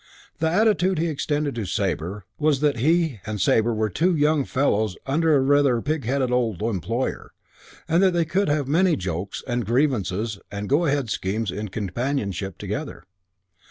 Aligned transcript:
The 0.39 0.49
attitude 0.49 0.97
he 0.97 1.05
extended 1.09 1.53
to 1.53 1.65
Sabre 1.65 2.25
was 2.39 2.59
that 2.61 2.77
he 2.77 3.19
and 3.23 3.39
Sabre 3.39 3.71
were 3.71 3.87
two 3.87 4.15
young 4.15 4.45
fellows 4.45 4.97
under 5.05 5.35
a 5.35 5.41
rather 5.41 5.79
pig 5.79 6.05
headed 6.05 6.31
old 6.31 6.63
employer 6.63 7.33
and 7.87 8.01
that 8.01 8.13
they 8.13 8.25
could 8.25 8.49
have 8.49 8.67
many 8.67 8.95
jokes 8.95 9.43
and 9.45 9.63
grievances 9.63 10.39
and 10.49 10.67
go 10.67 10.85
ahead 10.87 11.11
schemes 11.11 11.51
in 11.51 11.67
companionship 11.67 12.57
together. 12.57 13.03